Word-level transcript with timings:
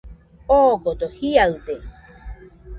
Odogo 0.59 1.05
jiaɨde 1.17 1.75